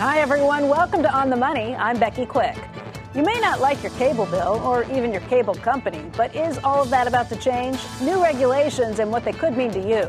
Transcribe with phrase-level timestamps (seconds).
[0.00, 0.70] Hi, everyone.
[0.70, 1.74] Welcome to On the Money.
[1.74, 2.56] I'm Becky Quick.
[3.14, 6.80] You may not like your cable bill or even your cable company, but is all
[6.80, 7.78] of that about to change?
[8.00, 10.04] New regulations and what they could mean to you.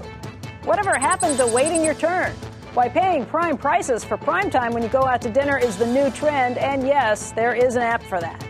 [0.63, 2.31] Whatever happened to waiting your turn?
[2.73, 5.87] Why paying prime prices for prime time when you go out to dinner is the
[5.87, 8.41] new trend, and yes, there is an app for that.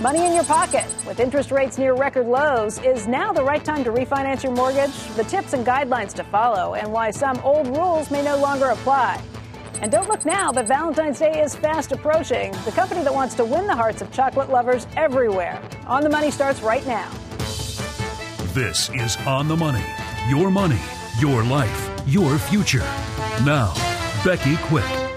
[0.00, 2.78] Money in your pocket with interest rates near record lows.
[2.78, 4.96] Is now the right time to refinance your mortgage?
[5.16, 9.22] The tips and guidelines to follow, and why some old rules may no longer apply.
[9.80, 12.52] And don't look now, but Valentine's Day is fast approaching.
[12.64, 15.62] The company that wants to win the hearts of chocolate lovers everywhere.
[15.86, 17.10] On the Money starts right now.
[18.54, 19.84] This is On the Money.
[20.28, 20.80] Your money,
[21.20, 22.86] your life, your future.
[23.44, 23.72] Now,
[24.24, 25.07] Becky Quick.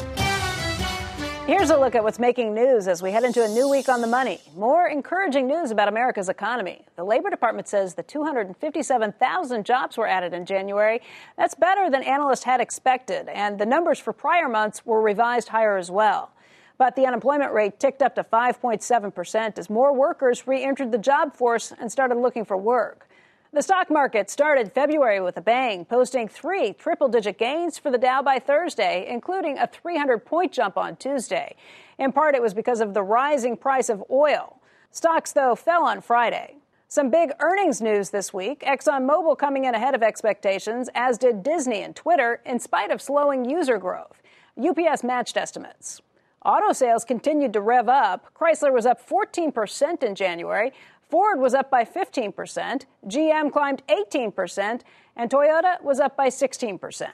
[1.48, 4.00] Here's a look at what's making news as we head into a new week on
[4.00, 4.40] the money.
[4.56, 6.86] More encouraging news about America's economy.
[6.96, 11.02] The Labor Department says the 257,000 jobs were added in January.
[11.38, 15.78] That's better than analysts had expected, and the numbers for prior months were revised higher
[15.78, 16.32] as well.
[16.78, 21.36] But the unemployment rate ticked up to 5.7% as more workers re entered the job
[21.36, 23.08] force and started looking for work.
[23.54, 27.98] The stock market started February with a bang, posting three triple digit gains for the
[27.98, 31.58] Dow by Thursday, including a 300 point jump on Tuesday.
[32.00, 34.62] In part, it was because of the rising price of oil.
[34.90, 36.60] Stocks, though, fell on Friday.
[36.88, 38.62] Some big earnings news this week.
[38.62, 43.44] ExxonMobil coming in ahead of expectations, as did Disney and Twitter, in spite of slowing
[43.44, 44.22] user growth.
[44.58, 46.02] UPS matched estimates.
[46.44, 48.34] Auto sales continued to rev up.
[48.34, 50.72] Chrysler was up 14% in January,
[51.12, 54.82] Ford was up by 15%, GM climbed 18%,
[55.18, 57.10] and Toyota was up by 16%.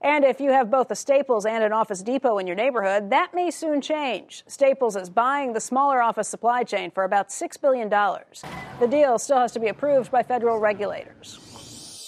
[0.00, 3.34] And if you have both a Staples and an Office Depot in your neighborhood, that
[3.34, 4.44] may soon change.
[4.46, 7.88] Staples is buying the smaller office supply chain for about $6 billion.
[7.88, 11.51] The deal still has to be approved by federal regulators.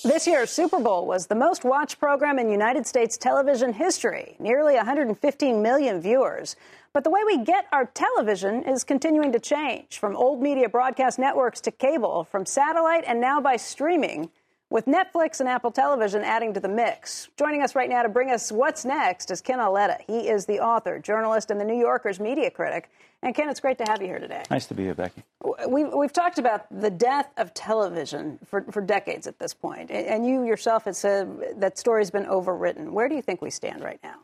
[0.05, 4.75] This year's Super Bowl was the most watched program in United States television history, nearly
[4.75, 6.57] 115 million viewers.
[6.93, 11.19] But the way we get our television is continuing to change from old media broadcast
[11.19, 14.29] networks to cable, from satellite and now by streaming,
[14.69, 17.31] with Netflix and Apple Television adding to the mix.
[17.39, 19.97] Joining us right now to bring us what's next is Ken Auletta.
[20.07, 22.91] He is the author, journalist, and the New Yorker's media critic.
[23.25, 24.43] And Ken, it's great to have you here today.
[24.51, 25.23] Nice to be here, Becky.
[25.67, 30.27] We've, we've talked about the death of television for, for decades at this point, and
[30.27, 32.91] you yourself have said that story's been overwritten.
[32.91, 34.17] Where do you think we stand right now?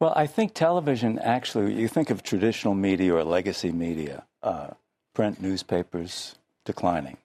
[0.00, 4.70] Well, I think television actually, you think of traditional media or legacy media, uh,
[5.14, 6.34] print newspapers
[6.64, 7.18] declining,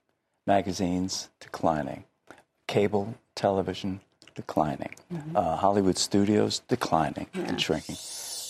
[0.46, 2.04] magazines declining,
[2.68, 4.02] cable television
[4.36, 5.36] declining, mm-hmm.
[5.36, 7.42] uh, Hollywood studios declining yeah.
[7.42, 7.96] and shrinking.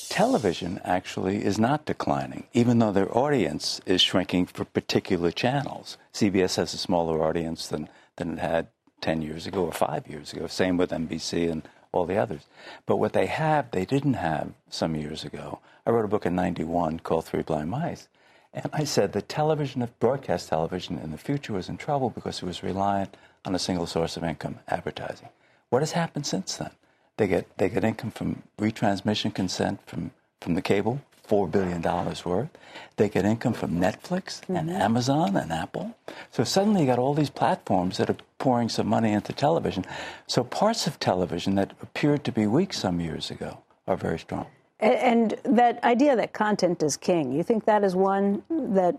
[0.10, 5.98] Television actually is not declining, even though their audience is shrinking for particular channels.
[6.14, 8.68] CBS has a smaller audience than, than it had
[9.02, 10.48] 10 years ago or five years ago.
[10.48, 11.62] Same with NBC and
[11.92, 12.48] all the others.
[12.88, 15.60] But what they have, they didn't have some years ago.
[15.86, 18.08] I wrote a book in 91 called Three Blind Mice.
[18.52, 22.42] And I said the television, of broadcast television in the future was in trouble because
[22.42, 23.16] it was reliant
[23.46, 25.30] on a single source of income, advertising.
[25.70, 26.72] What has happened since then?
[27.20, 32.48] They get, they get income from retransmission consent from, from the cable, $4 billion worth.
[32.96, 34.56] They get income from Netflix mm-hmm.
[34.56, 35.98] and Amazon and Apple.
[36.32, 39.84] So suddenly you got all these platforms that are pouring some money into television.
[40.28, 44.46] So parts of television that appeared to be weak some years ago are very strong.
[44.80, 48.96] And that idea that content is king, you think that is one that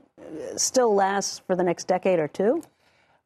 [0.56, 2.62] still lasts for the next decade or two?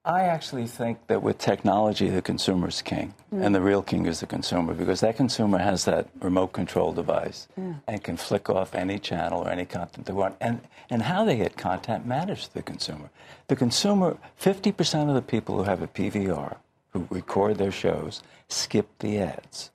[0.07, 3.43] I actually think that with technology, the consumer is king, mm.
[3.43, 7.49] and the real king is the consumer because that consumer has that remote control device
[7.57, 7.75] yeah.
[7.89, 10.37] and can flick off any channel or any content they want.
[10.43, 10.61] And,
[10.91, 13.09] and how they get content matters to the consumer.
[13.47, 16.57] The consumer, 50% of the people who have a PVR,
[16.91, 19.71] who record their shows, skip the ads.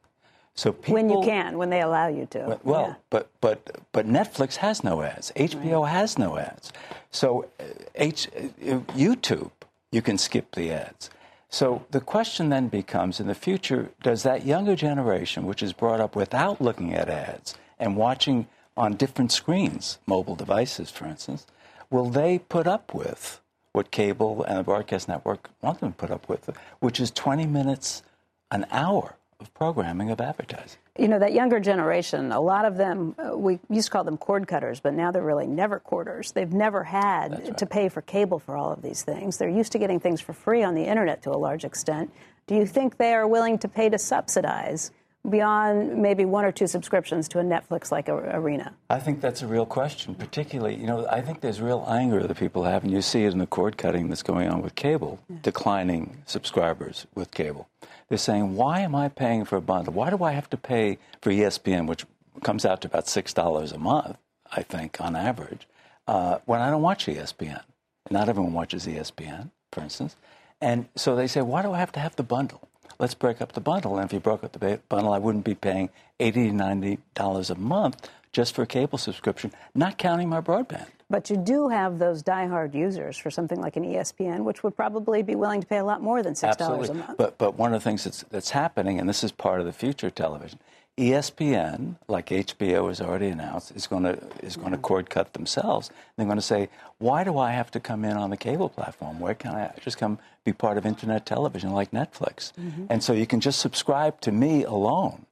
[0.54, 2.60] So people, when you can, when they allow you to.
[2.64, 2.96] Well, yeah.
[3.10, 5.32] but but but Netflix has no ads.
[5.38, 5.92] HBO right.
[5.92, 6.74] has no ads.
[7.12, 7.64] So uh,
[7.96, 9.52] H, uh, YouTube
[9.92, 11.10] you can skip the ads.
[11.50, 16.00] So the question then becomes in the future, does that younger generation, which is brought
[16.00, 18.48] up without looking at ads and watching
[18.78, 21.48] on different screens, mobile devices, for instance,
[21.90, 23.42] will they put up with
[23.74, 26.50] what cable and the broadcast network want them to put up with,
[26.80, 28.04] which is 20 minutes
[28.52, 30.80] an hour of programming of advertising?
[31.00, 34.18] You know, that younger generation, a lot of them, uh, we used to call them
[34.18, 36.34] cord cutters, but now they're really never corders.
[36.34, 37.58] They've never had right.
[37.58, 39.38] to pay for cable for all of these things.
[39.38, 42.12] They're used to getting things for free on the internet to a large extent.
[42.48, 44.92] Do you think they are willing to pay to subsidize
[45.28, 48.74] beyond maybe one or two subscriptions to a Netflix like Arena?
[48.90, 52.38] I think that's a real question, particularly, you know, I think there's real anger that
[52.38, 55.20] people have, and you see it in the cord cutting that's going on with cable,
[55.30, 55.38] yeah.
[55.42, 57.68] declining subscribers with cable.
[58.08, 59.94] They're saying, why am I paying for a bundle?
[59.94, 62.06] Why do I have to pay for ESPN, which
[62.42, 64.18] comes out to about six dollars a month,
[64.52, 65.68] I think, on average.
[66.08, 67.62] Uh, when I don't watch ESPN,
[68.10, 70.16] not everyone watches ESPN, for instance,
[70.62, 72.69] and so they say, why do I have to have the bundle?
[72.98, 73.98] Let's break up the bundle.
[73.98, 75.90] And if you broke up the bundle, I wouldn't be paying
[76.20, 80.88] eighty to ninety dollars a month just for a cable subscription, not counting my broadband.
[81.10, 85.24] But you do have those diehard users for something like an ESPN, which would probably
[85.24, 87.18] be willing to pay a lot more than six dollars a month.
[87.18, 89.74] But but one of the things that's that's happening, and this is part of the
[89.74, 90.60] future of television,
[91.00, 95.90] ESPN, like HBO has already announced, is going to is going to cord cut themselves.
[96.18, 96.68] They're going to say,
[96.98, 99.20] "Why do I have to come in on the cable platform?
[99.20, 102.86] Where can I just come be part of internet television like Netflix?" Mm-hmm.
[102.90, 105.26] And so you can just subscribe to me alone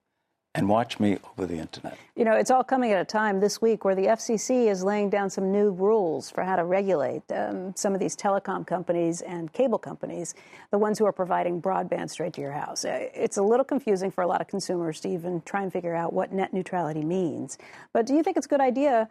[0.58, 1.98] and watch me over the internet.
[2.16, 5.10] You know, it's all coming at a time this week where the FCC is laying
[5.12, 9.54] down some new rules for how to regulate um, some of these telecom companies and
[9.54, 10.34] cable companies,
[10.72, 12.86] the ones who are providing broadband straight to your house.
[12.86, 15.96] Uh, it's a little confusing for a lot of consumers to even try and figure
[15.96, 17.60] out what net neutrality means.
[17.94, 19.10] But do you think it's a good idea?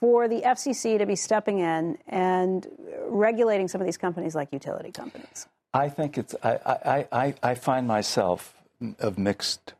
[0.00, 2.68] For the FCC to be stepping in and
[3.08, 5.48] regulating some of these companies like utility companies?
[5.74, 8.54] I think it's, I, I, I, I find myself
[9.00, 9.74] of mixed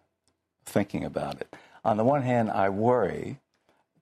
[0.68, 1.54] thinking about it.
[1.84, 3.38] On the one hand, I worry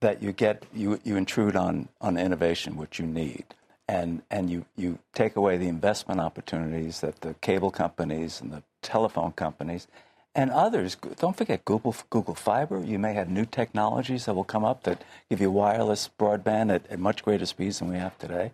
[0.01, 3.45] that you get you, you intrude on, on innovation, which you need,
[3.87, 8.63] and and you, you take away the investment opportunities that the cable companies and the
[8.81, 9.87] telephone companies
[10.35, 10.97] and others.
[11.19, 12.83] Don't forget Google Google Fiber.
[12.83, 16.87] You may have new technologies that will come up that give you wireless broadband at,
[16.91, 18.51] at much greater speeds than we have today.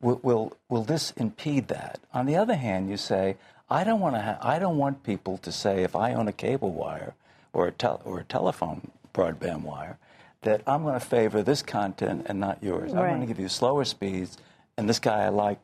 [0.00, 2.00] Will, will will this impede that?
[2.14, 3.36] On the other hand, you say
[3.70, 4.22] I don't want to.
[4.22, 7.14] Ha- I don't want people to say if I own a cable wire
[7.54, 9.98] or a, tel- or a telephone broadband wire
[10.42, 12.92] that I'm going to favor this content and not yours.
[12.92, 13.04] Right.
[13.04, 14.36] I'm going to give you slower speeds,
[14.76, 15.58] and this guy I like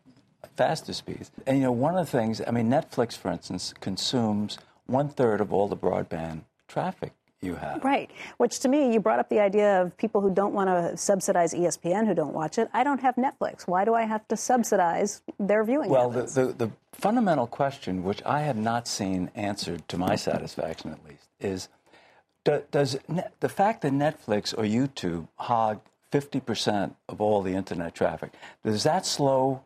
[0.57, 1.31] faster speeds.
[1.47, 5.41] And you know, one of the things, I mean, Netflix, for instance, consumes one third
[5.41, 7.83] of all the broadband traffic you have.
[7.83, 8.11] Right.
[8.37, 11.55] Which to me, you brought up the idea of people who don't want to subsidize
[11.55, 12.69] ESPN who don't watch it.
[12.73, 13.67] I don't have Netflix.
[13.67, 18.23] Why do I have to subsidize their viewing Well, the, the, the, fundamental question, which
[18.27, 21.69] I have not seen answered to my satisfaction at least, is
[22.45, 22.99] does
[23.41, 25.81] the fact that Netflix or YouTube hog
[26.13, 28.33] 50% of all the internet traffic,
[28.65, 29.65] does that slow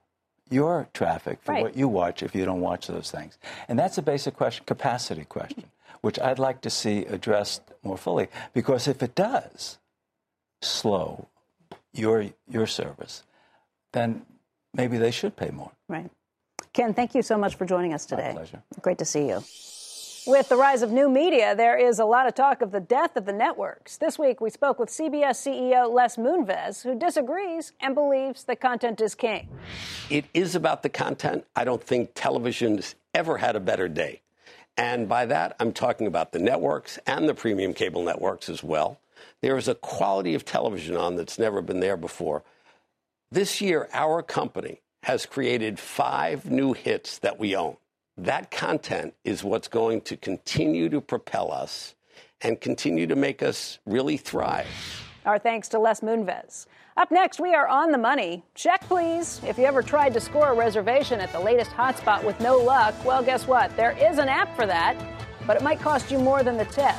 [0.50, 1.62] your traffic for right.
[1.62, 3.38] what you watch if you don't watch those things?
[3.68, 5.64] And that's a basic question, capacity question,
[6.00, 8.28] which I'd like to see addressed more fully.
[8.52, 9.78] Because if it does
[10.60, 11.28] slow
[11.92, 13.22] your, your service,
[13.92, 14.26] then
[14.74, 15.72] maybe they should pay more.
[15.88, 16.10] Right.
[16.72, 18.28] Ken, thank you so much for joining us today.
[18.28, 18.62] My pleasure.
[18.82, 19.44] Great to see you.
[20.26, 23.14] With the rise of new media, there is a lot of talk of the death
[23.18, 23.98] of the networks.
[23.98, 29.02] This week, we spoke with CBS CEO Les Moonves, who disagrees and believes that content
[29.02, 29.48] is king.
[30.08, 31.44] It is about the content.
[31.54, 34.22] I don't think television's ever had a better day.
[34.78, 38.98] And by that, I'm talking about the networks and the premium cable networks as well.
[39.42, 42.44] There is a quality of television on that's never been there before.
[43.30, 47.76] This year, our company has created five new hits that we own.
[48.16, 51.94] That content is what's going to continue to propel us
[52.42, 54.66] and continue to make us really thrive.
[55.26, 56.66] Our thanks to Les Moonves.
[56.96, 58.44] Up next, we are on the money.
[58.54, 59.40] Check, please.
[59.44, 62.94] If you ever tried to score a reservation at the latest hotspot with no luck,
[63.04, 63.76] well, guess what?
[63.76, 64.96] There is an app for that,
[65.44, 66.94] but it might cost you more than the tip.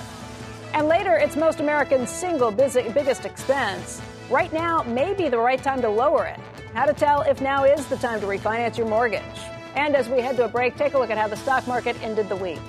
[0.74, 4.02] And later, it's most Americans' single biggest expense.
[4.30, 6.40] Right now may be the right time to lower it.
[6.74, 9.22] How to tell if now is the time to refinance your mortgage.
[9.76, 12.02] And as we head to a break, take a look at how the stock market
[12.02, 12.60] ended the week.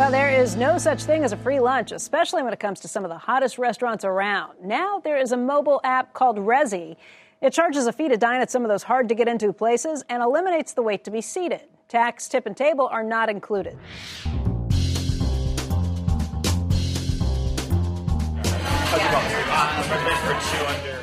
[0.00, 2.88] Well, there is no such thing as a free lunch, especially when it comes to
[2.88, 4.54] some of the hottest restaurants around.
[4.64, 6.96] Now there is a mobile app called Resy.
[7.40, 10.04] It charges a fee to dine at some of those hard to get into places
[10.10, 11.62] and eliminates the wait to be seated.
[11.88, 13.78] Tax, tip, and table are not included.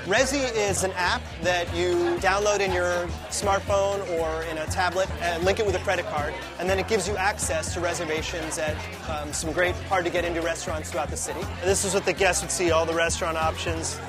[0.06, 5.44] Resy is an app that you download in your smartphone or in a tablet and
[5.44, 8.78] link it with a credit card, and then it gives you access to reservations at
[9.10, 11.42] um, some great hard to get into restaurants throughout the city.
[11.64, 14.00] This is what the guests would see all the restaurant options,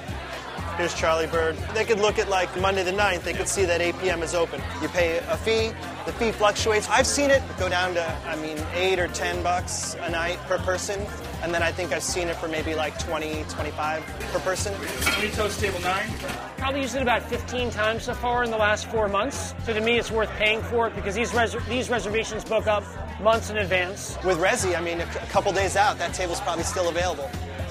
[0.79, 1.57] Here's Charlie Bird.
[1.75, 4.23] They could look at like Monday the 9th, they could see that 8 p.m.
[4.23, 4.63] is open.
[4.81, 5.73] You pay a fee,
[6.07, 6.89] The fee fluctuates.
[6.89, 10.57] I've seen it go down to, I mean, eight or 10 bucks a night per
[10.59, 11.05] person.
[11.43, 14.73] And then I think I've seen it for maybe like 20, 25 per person.
[15.21, 16.09] We Toast table nine.
[16.59, 19.55] Probably used it about 15 times so far in the last four months.
[19.65, 22.85] So to me, it's worth paying for it because these res- these reservations book up
[23.21, 24.17] months in advance.
[24.25, 27.29] With Resy, I mean, a c- a couple days out, that table's probably still available.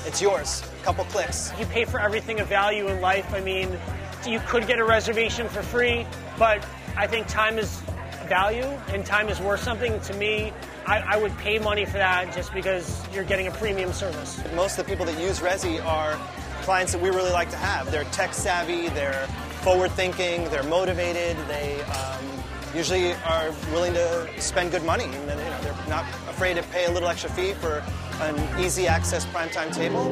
[0.07, 0.63] It's yours.
[0.81, 1.51] A couple clicks.
[1.59, 3.33] You pay for everything of value in life.
[3.33, 3.77] I mean,
[4.25, 6.07] you could get a reservation for free,
[6.39, 7.81] but I think time is
[8.25, 9.99] value and time is worth something.
[9.99, 10.53] To me,
[10.85, 14.41] I, I would pay money for that just because you're getting a premium service.
[14.55, 16.13] Most of the people that use Resy are
[16.61, 17.91] clients that we really like to have.
[17.91, 19.27] They're tech savvy, they're
[19.61, 22.25] forward thinking, they're motivated, they um,
[22.73, 25.03] usually are willing to spend good money.
[25.03, 27.83] And then, you know, they're not afraid to pay a little extra fee for
[28.21, 30.05] an easy access primetime table.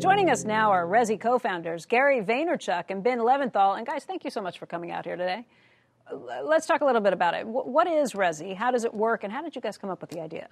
[0.00, 3.76] Joining us now are Resy co-founders Gary Vaynerchuk and Ben Leventhal.
[3.76, 5.46] And guys, thank you so much for coming out here today.
[6.42, 7.46] Let's talk a little bit about it.
[7.46, 8.56] What is Resy?
[8.56, 9.22] How does it work?
[9.22, 10.48] And how did you guys come up with the idea?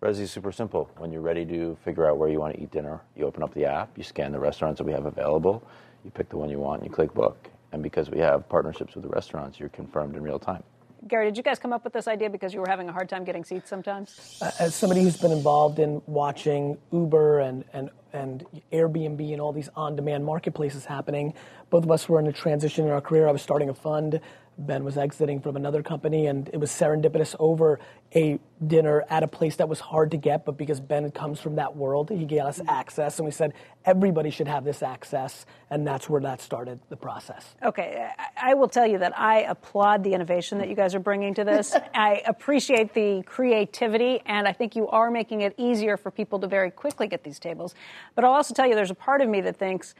[0.00, 0.90] Resy is super simple.
[0.98, 3.52] When you're ready to figure out where you want to eat dinner, you open up
[3.54, 5.62] the app, you scan the restaurants that we have available,
[6.04, 7.48] you pick the one you want, and you click book.
[7.72, 10.62] And because we have partnerships with the restaurants, you're confirmed in real time.
[11.08, 13.08] Gary, did you guys come up with this idea because you were having a hard
[13.08, 14.38] time getting seats sometimes?
[14.40, 19.52] Uh, as somebody who's been involved in watching Uber and, and, and Airbnb and all
[19.52, 21.34] these on demand marketplaces happening,
[21.70, 23.26] both of us were in a transition in our career.
[23.28, 24.20] I was starting a fund.
[24.58, 27.80] Ben was exiting from another company, and it was serendipitous over
[28.14, 30.44] a dinner at a place that was hard to get.
[30.44, 33.54] But because Ben comes from that world, he gave us access, and we said
[33.84, 37.54] everybody should have this access, and that's where that started the process.
[37.62, 41.34] Okay, I- will tell you that I applaud the innovation that you guys are bringing
[41.34, 41.74] to this.
[41.94, 46.46] I appreciate the creativity, and I think you are making it easier for people to
[46.46, 47.74] very quickly get these tables.
[48.14, 49.94] But I'll also tell you there's a part of me that thinks,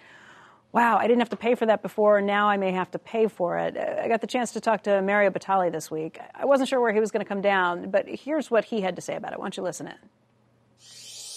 [0.73, 2.99] wow, I didn't have to pay for that before, and now I may have to
[2.99, 3.77] pay for it.
[3.77, 6.19] I got the chance to talk to Mario Batali this week.
[6.35, 8.97] I wasn't sure where he was going to come down, but here's what he had
[8.97, 9.39] to say about it.
[9.39, 9.95] Why don't you listen in?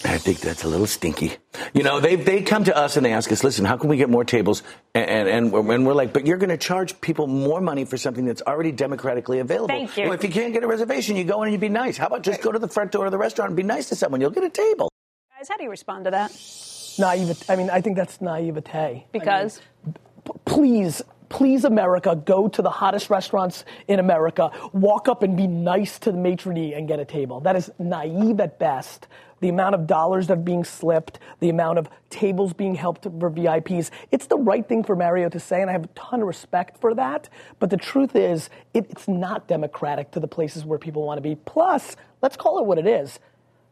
[0.04, 1.36] I think that's a little stinky.
[1.72, 3.96] You know, they they come to us and they ask us, listen, how can we
[3.96, 4.62] get more tables?
[4.94, 7.86] And and, and, we're, and we're like, but you're going to charge people more money
[7.86, 9.68] for something that's already democratically available.
[9.68, 10.04] Thank you.
[10.04, 11.96] Well, if you can't get a reservation, you go in and you be nice.
[11.96, 13.96] How about just go to the front door of the restaurant and be nice to
[13.96, 14.20] someone?
[14.20, 14.92] You'll get a table.
[15.36, 16.30] Guys, how do you respond to that?
[16.98, 17.42] Naive.
[17.48, 19.06] I mean, I think that's naivete.
[19.12, 25.36] Because p- please, please, America, go to the hottest restaurants in America, walk up and
[25.36, 27.40] be nice to the maitre d' and get a table.
[27.40, 29.08] That is naive at best.
[29.40, 33.30] The amount of dollars that are being slipped, the amount of tables being helped for
[33.30, 33.90] VIPs.
[34.10, 36.80] It's the right thing for Mario to say, and I have a ton of respect
[36.80, 37.28] for that.
[37.58, 41.22] But the truth is, it, it's not democratic to the places where people want to
[41.22, 41.34] be.
[41.34, 43.18] Plus, let's call it what it is.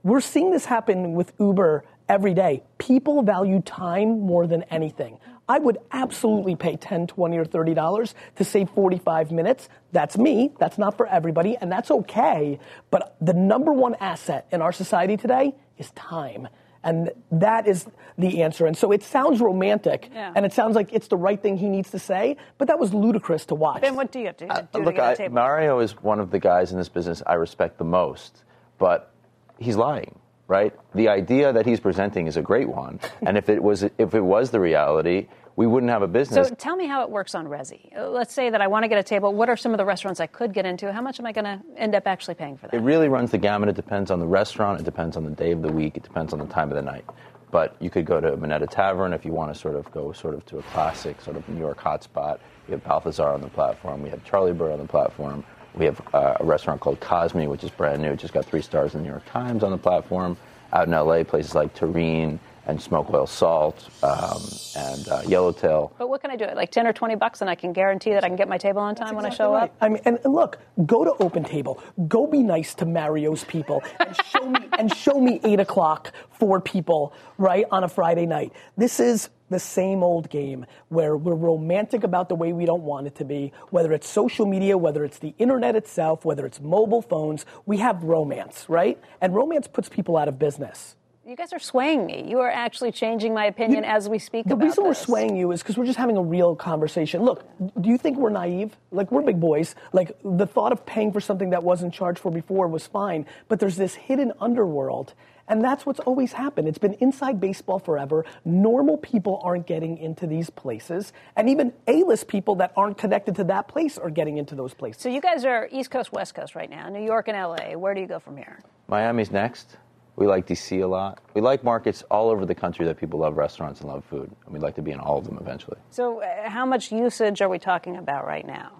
[0.02, 2.63] We're seeing this happen with Uber every day.
[2.79, 5.19] People value time more than anything.
[5.49, 9.69] I would absolutely pay 10, 20 or 30 dollars to save 45 minutes.
[9.93, 10.53] That's me.
[10.59, 12.59] That's not for everybody and that's okay.
[12.91, 16.49] But the number one asset in our society today is time.
[16.83, 17.87] And that is
[18.19, 18.67] the answer.
[18.67, 20.33] And so it sounds romantic Yeah.
[20.35, 22.93] and it sounds like it's the right thing he needs to say, but that was
[22.95, 23.81] ludicrous to watch.
[23.83, 25.35] Ben, what do you have to do Uh, to look, get a I, table?
[25.35, 28.45] Mario is one of the guys in this business I respect the most,
[28.79, 29.11] but
[29.59, 30.73] he's lying, right?
[30.95, 34.21] The idea that he's presenting is a great one, and if it was if it
[34.21, 36.49] was the reality, we wouldn't have a business.
[36.49, 37.97] So tell me how it works on Resy.
[37.97, 39.33] Let's say that I want to get a table.
[39.33, 40.93] What are some of the restaurants I could get into?
[40.93, 42.75] How much am I going to end up actually paying for that?
[42.75, 43.69] It really runs the gamut.
[43.69, 44.81] It depends on the restaurant.
[44.81, 45.97] It depends on the day of the week.
[45.97, 47.05] It depends on the time of the night.
[47.53, 50.35] But you could go to Minetta Tavern if you want to sort of go sort
[50.35, 52.41] of to a classic sort of New York hotspot.
[52.67, 54.03] We have Balthazar on the platform.
[54.03, 55.45] We have Charlie Bird on the platform.
[55.76, 58.12] We have uh, a restaurant called Cosme, which is brand new.
[58.12, 60.37] It just got three stars in the New York Times on the platform.
[60.73, 64.42] Out in LA, places like Terrine and Smoke Oil Salt um,
[64.76, 65.92] and uh, Yellowtail.
[65.99, 66.47] but what can I do?
[66.54, 68.80] Like 10 or 20 bucks and I can guarantee that I can get my table
[68.80, 69.64] on time when I show Right.
[69.64, 69.76] up?
[69.80, 71.83] I mean, and, and look, go to Open Table.
[72.09, 76.61] Go be nice to Mario's people and show me and show me eight o'clock for
[76.61, 78.52] people, right, on a Friday night.
[78.76, 83.06] This is the same old game where we're romantic about the way we don't want
[83.06, 87.02] it to be, whether it's social media, whether it's the internet itself, whether it's mobile
[87.02, 88.99] phones, we have romance, right?
[89.21, 90.97] And romance puts people out of business.
[91.26, 92.26] You guys are swaying me.
[92.28, 95.52] You are actually changing my opinion as we speak The about reason we're swaying you
[95.52, 97.23] is because we're just having a real conversation.
[97.23, 97.45] Look,
[97.81, 98.76] do you think we're naive?
[98.90, 99.75] Like we're big boys.
[99.95, 103.59] Like the thought of paying for something that wasn't charged for before was fine, but
[103.59, 105.14] there's this hidden underworld.
[105.49, 106.69] And that's what's always happened.
[106.69, 108.26] It's been inside baseball forever.
[108.45, 111.14] Normal people aren't getting into these places.
[111.37, 114.75] And even A list people that aren't connected to that place are getting into those
[114.75, 115.02] places.
[115.02, 117.78] So you guys are East Coast, West Coast right now, New York and LA.
[117.78, 118.61] Where do you go from here?
[118.88, 119.78] Miami's next.
[120.16, 121.21] We like DC a lot.
[121.35, 124.54] We like markets all over the country that people love restaurants and love food, and
[124.54, 125.76] we'd like to be in all of them eventually.
[125.90, 128.71] So uh, how much usage are we talking about right now?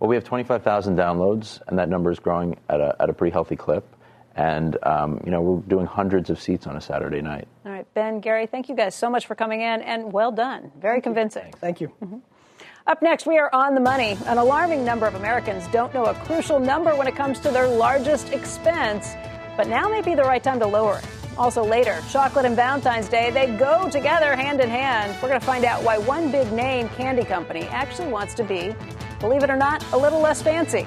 [0.00, 3.32] Well, we have 25,000 downloads, and that number is growing at a, at a pretty
[3.32, 3.86] healthy clip.
[4.34, 7.46] And, um, you know, we're doing hundreds of seats on a Saturday night.
[7.66, 10.72] All right, Ben, Gary, thank you guys so much for coming in, and well done.
[10.80, 11.46] Very Thank convincing.
[11.46, 11.58] You.
[11.60, 11.88] Thank you.
[12.02, 12.18] Mm-hmm.
[12.86, 14.16] Up next, we are on the money.
[14.26, 17.68] An alarming number of Americans don't know a crucial number when it comes to their
[17.68, 19.14] largest expense,
[19.56, 21.04] but now may be the right time to lower it.
[21.38, 25.16] Also, later, chocolate and Valentine's Day, they go together hand in hand.
[25.22, 28.74] We're going to find out why one big name candy company actually wants to be,
[29.20, 30.86] believe it or not, a little less fancy.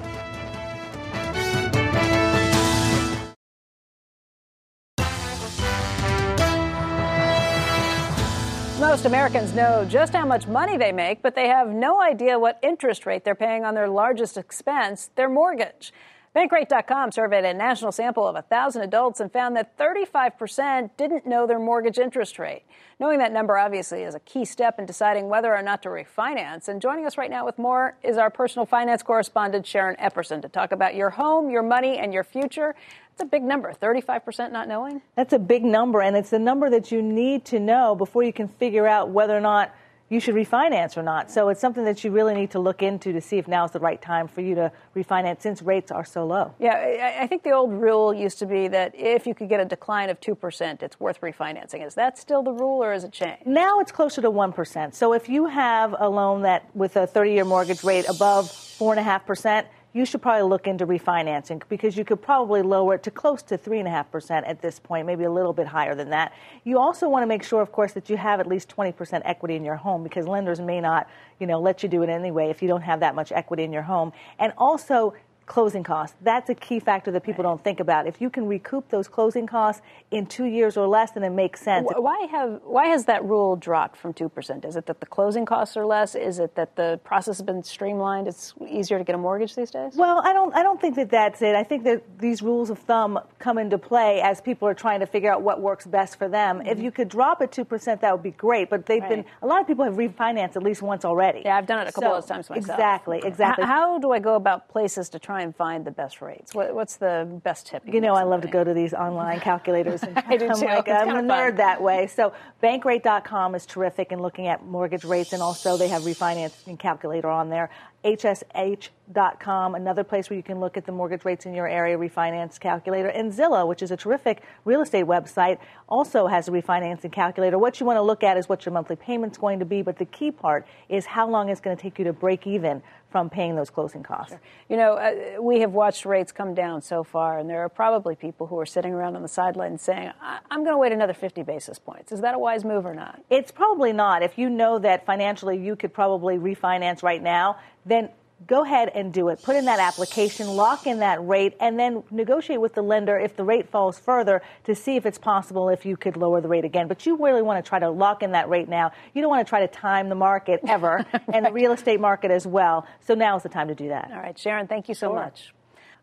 [8.78, 12.58] Most Americans know just how much money they make, but they have no idea what
[12.62, 15.92] interest rate they're paying on their largest expense, their mortgage.
[16.34, 21.60] Bankrate.com surveyed a national sample of 1,000 adults and found that 35% didn't know their
[21.60, 22.62] mortgage interest rate.
[22.98, 26.66] Knowing that number obviously is a key step in deciding whether or not to refinance.
[26.66, 30.48] And joining us right now with more is our personal finance correspondent, Sharon Epperson, to
[30.48, 32.74] talk about your home, your money, and your future.
[33.12, 35.02] It's a big number, 35% not knowing?
[35.14, 38.32] That's a big number, and it's the number that you need to know before you
[38.32, 39.72] can figure out whether or not
[40.08, 41.30] you should refinance or not.
[41.30, 43.70] So it's something that you really need to look into to see if now is
[43.70, 46.54] the right time for you to refinance since rates are so low.
[46.58, 49.64] Yeah, I think the old rule used to be that if you could get a
[49.64, 51.84] decline of 2%, it's worth refinancing.
[51.84, 53.46] Is that still the rule or has it changed?
[53.46, 54.94] Now it's closer to 1%.
[54.94, 59.64] So if you have a loan that with a 30 year mortgage rate above 4.5%,
[59.94, 63.56] you should probably look into refinancing because you could probably lower it to close to
[63.56, 66.32] 3.5% at this point, maybe a little bit higher than that.
[66.64, 69.54] You also want to make sure, of course, that you have at least 20% equity
[69.54, 71.08] in your home because lenders may not,
[71.38, 73.72] you know, let you do it anyway if you don't have that much equity in
[73.72, 74.12] your home.
[74.40, 75.14] And also,
[75.46, 76.16] closing costs.
[76.22, 78.06] That's a key factor that people don't think about.
[78.06, 81.60] If you can recoup those closing costs in two years or less, then it makes
[81.60, 81.88] sense.
[81.94, 84.64] Why have why has that rule dropped from two percent?
[84.64, 86.14] Is it that the closing costs are less?
[86.14, 88.28] Is it that the process has been streamlined?
[88.28, 89.96] It's easier to get a mortgage these days.
[89.96, 91.54] Well, I don't I don't think that that's it.
[91.54, 95.06] I think that these rules of thumb come into play as people are trying to
[95.06, 96.58] figure out what works best for them.
[96.58, 96.68] Mm-hmm.
[96.68, 98.70] If you could drop it two percent, that would be great.
[98.70, 99.10] But they've right.
[99.10, 101.42] been a lot of people have refinanced at least once already.
[101.44, 102.70] Yeah, I've done it a couple so, of times myself.
[102.70, 103.64] Exactly, exactly.
[103.66, 106.54] How do I go about places to try and find the best rates?
[106.54, 107.86] What, what's the best tip?
[107.86, 110.02] You, you know, I love to go to these online calculators.
[110.02, 110.66] And I do I'm too.
[110.66, 112.06] Like, I'm a nerd that way.
[112.06, 117.28] So bankrate.com is terrific in looking at mortgage rates, and also they have refinancing calculator
[117.28, 117.70] on there.
[118.04, 122.60] HSH.com, another place where you can look at the mortgage rates in your area, refinance
[122.60, 123.08] calculator.
[123.08, 127.58] And Zillow, which is a terrific real estate website, also has a refinancing calculator.
[127.58, 129.98] What you want to look at is what your monthly payment's going to be, but
[129.98, 132.82] the key part is how long it's going to take you to break even
[133.14, 134.32] from paying those closing costs.
[134.32, 134.40] Sure.
[134.68, 138.16] You know, uh, we have watched rates come down so far, and there are probably
[138.16, 141.44] people who are sitting around on the sidelines saying, I'm going to wait another 50
[141.44, 142.10] basis points.
[142.10, 143.22] Is that a wise move or not?
[143.30, 144.24] It's probably not.
[144.24, 148.08] If you know that financially you could probably refinance right now, then
[148.46, 149.42] go ahead and do it.
[149.42, 153.36] Put in that application, lock in that rate, and then negotiate with the lender if
[153.36, 156.64] the rate falls further to see if it's possible if you could lower the rate
[156.64, 156.88] again.
[156.88, 158.92] But you really want to try to lock in that rate now.
[159.14, 161.22] You don't want to try to time the market ever right.
[161.32, 162.86] and the real estate market as well.
[163.00, 164.10] So now is the time to do that.
[164.12, 165.16] All right, Sharon, thank you so sure.
[165.16, 165.54] much.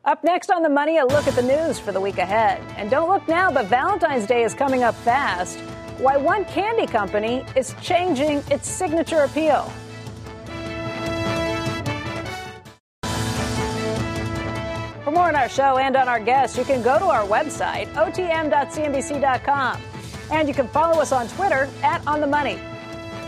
[0.04, 2.60] Up next on the money, a look at the news for the week ahead.
[2.76, 5.60] And don't look now, but Valentine's Day is coming up fast.
[6.00, 9.72] Why one candy company is changing its signature appeal.
[15.42, 19.82] Our show and on our guests, you can go to our website, otm.cnbc.com.
[20.30, 22.60] And you can follow us on Twitter at On The Money.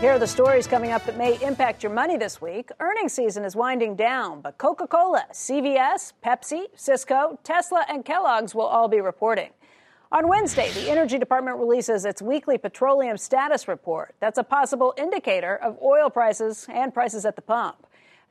[0.00, 2.70] Here are the stories coming up that may impact your money this week.
[2.78, 8.62] Earnings season is winding down, but Coca Cola, CVS, Pepsi, Cisco, Tesla, and Kellogg's will
[8.62, 9.50] all be reporting.
[10.12, 14.14] On Wednesday, the Energy Department releases its weekly petroleum status report.
[14.20, 17.84] That's a possible indicator of oil prices and prices at the pump.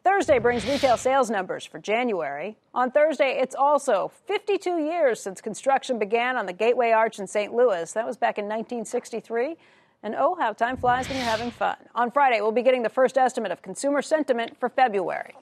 [0.04, 2.58] Thursday brings retail sales numbers for January.
[2.74, 7.54] On Thursday, it's also 52 years since construction began on the Gateway Arch in St.
[7.54, 7.89] Louis.
[7.94, 9.56] That was back in 1963.
[10.04, 11.78] And oh, how time flies when you're having fun.
[11.96, 15.36] On Friday, we'll be getting the first estimate of consumer sentiment for February.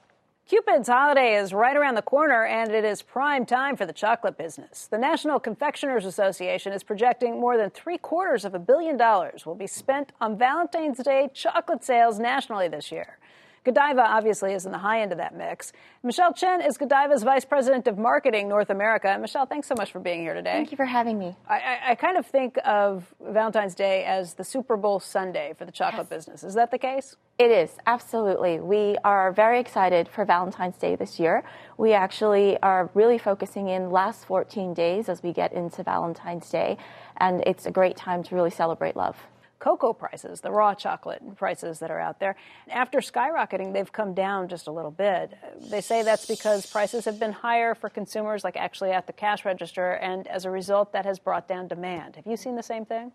[0.48, 4.38] Cupid's holiday is right around the corner, and it is prime time for the chocolate
[4.38, 4.86] business.
[4.86, 9.56] The National Confectioners Association is projecting more than three quarters of a billion dollars will
[9.56, 13.18] be spent on Valentine's Day chocolate sales nationally this year.
[13.64, 15.72] Godiva obviously is in the high end of that mix.
[16.02, 19.16] Michelle Chen is Godiva's Vice President of Marketing North America.
[19.20, 20.54] Michelle, thanks so much for being here today.
[20.54, 21.36] Thank you for having me.
[21.48, 25.64] I, I, I kind of think of Valentine's Day as the Super Bowl Sunday for
[25.64, 26.18] the chocolate yes.
[26.18, 26.42] business.
[26.42, 27.16] Is that the case?
[27.38, 28.58] It is, absolutely.
[28.58, 31.44] We are very excited for Valentine's Day this year.
[31.78, 36.78] We actually are really focusing in last 14 days as we get into Valentine's Day,
[37.18, 39.16] and it's a great time to really celebrate love.
[39.62, 42.34] Cocoa prices, the raw chocolate prices that are out there.
[42.68, 45.34] After skyrocketing, they've come down just a little bit.
[45.70, 49.44] They say that's because prices have been higher for consumers, like actually at the cash
[49.44, 52.16] register, and as a result, that has brought down demand.
[52.16, 53.12] Have you seen the same thing?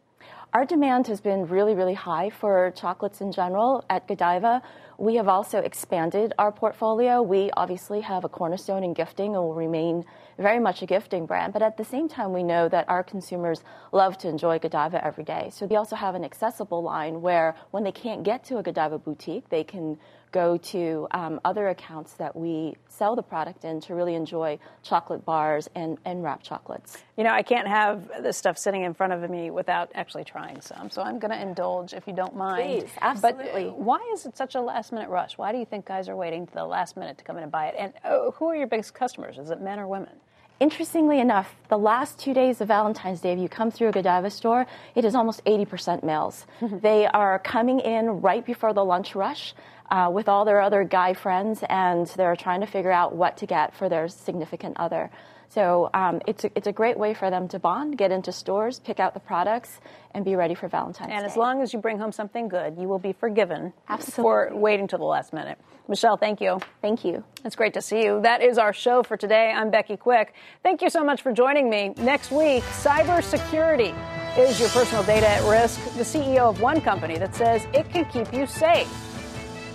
[0.53, 4.61] Our demand has been really, really high for chocolates in general at Godiva.
[4.97, 7.21] We have also expanded our portfolio.
[7.21, 10.05] We obviously have a cornerstone in gifting and will remain
[10.37, 11.53] very much a gifting brand.
[11.53, 15.23] But at the same time, we know that our consumers love to enjoy Godiva every
[15.23, 15.49] day.
[15.51, 18.97] So we also have an accessible line where when they can't get to a Godiva
[18.99, 19.97] boutique, they can
[20.31, 25.23] go to um, other accounts that we sell the product in to really enjoy chocolate
[25.25, 26.97] bars and, and wrapped chocolates.
[27.15, 30.61] You know, I can't have this stuff sitting in front of me without actually trying
[30.61, 30.89] some.
[30.89, 32.81] So I'm going to indulge if you don't mind.
[32.81, 33.65] Please, absolutely.
[33.65, 35.37] But why is it such a last minute rush?
[35.37, 37.51] Why do you think guys are waiting to the last minute to come in and
[37.51, 37.75] buy it?
[37.79, 39.37] And uh, who are your biggest customers?
[39.37, 40.17] Is it men or women?
[40.59, 44.31] Interestingly enough, the last two days of Valentine's Day, if you come through a Godiva
[44.31, 44.65] store,
[44.95, 46.47] it is almost 80% males.
[46.61, 49.53] they are coming in right before the lunch rush
[49.91, 53.45] uh, with all their other guy friends, and they're trying to figure out what to
[53.45, 55.11] get for their significant other.
[55.49, 58.79] So um, it's, a, it's a great way for them to bond, get into stores,
[58.79, 59.79] pick out the products,
[60.11, 61.15] and be ready for Valentine's and Day.
[61.17, 64.21] And as long as you bring home something good, you will be forgiven Absolutely.
[64.21, 65.57] for waiting till the last minute.
[65.87, 66.59] Michelle, thank you.
[66.81, 67.23] Thank you.
[67.45, 68.19] It's great to see you.
[68.21, 69.53] That is our show for today.
[69.55, 70.33] I'm Becky Quick.
[70.63, 71.93] Thank you so much for joining me.
[71.97, 73.95] Next week, cybersecurity.
[74.37, 75.81] Is your personal data at risk?
[75.95, 78.91] The CEO of one company that says it can keep you safe.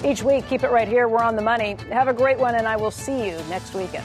[0.05, 1.09] Each week, keep it right here.
[1.09, 1.77] We're on the money.
[1.91, 4.05] Have a great one, and I will see you next weekend.